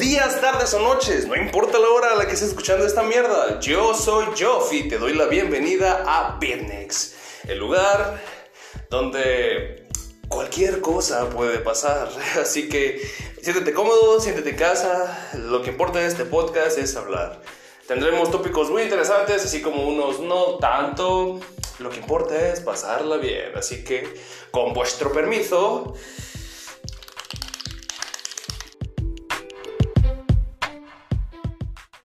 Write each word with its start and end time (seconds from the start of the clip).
días, 0.00 0.40
tardes 0.40 0.72
o 0.72 0.80
noches, 0.80 1.26
no 1.26 1.36
importa 1.36 1.78
la 1.78 1.90
hora 1.90 2.12
a 2.12 2.14
la 2.14 2.26
que 2.26 2.32
estés 2.32 2.48
escuchando 2.48 2.86
esta 2.86 3.02
mierda. 3.02 3.60
Yo 3.60 3.94
soy 3.94 4.28
Joff 4.38 4.72
y 4.72 4.88
te 4.88 4.96
doy 4.96 5.12
la 5.12 5.26
bienvenida 5.26 6.04
a 6.06 6.38
Bitnex, 6.38 7.14
el 7.46 7.58
lugar 7.58 8.18
donde 8.88 9.86
cualquier 10.26 10.80
cosa 10.80 11.28
puede 11.28 11.58
pasar. 11.58 12.08
Así 12.40 12.70
que 12.70 12.98
siéntete 13.42 13.74
cómodo, 13.74 14.18
siéntete 14.20 14.50
en 14.50 14.56
casa. 14.56 15.28
Lo 15.34 15.60
que 15.60 15.68
importa 15.68 16.00
en 16.00 16.06
este 16.06 16.24
podcast 16.24 16.78
es 16.78 16.96
hablar. 16.96 17.42
Tendremos 17.86 18.30
tópicos 18.30 18.70
muy 18.70 18.82
interesantes, 18.82 19.44
así 19.44 19.60
como 19.60 19.86
unos 19.86 20.20
no 20.20 20.56
tanto. 20.58 21.40
Lo 21.78 21.90
que 21.90 21.98
importa 21.98 22.48
es 22.48 22.60
pasarla 22.60 23.18
bien. 23.18 23.52
Así 23.54 23.84
que, 23.84 24.08
con 24.50 24.72
vuestro 24.72 25.12
permiso, 25.12 25.96